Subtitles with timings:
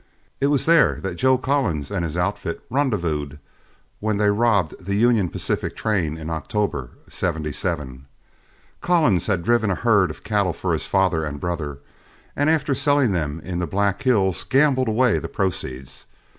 [0.39, 3.33] It was there that Joel Collins and his outfit rendezvoused
[3.99, 8.07] when they robbed the Union Pacific train in October, '77.
[8.81, 11.77] Collins had driven a herd of cattle for his father and brother,
[12.35, 16.07] and after selling them in the Black Hills, gambled away the proceeds.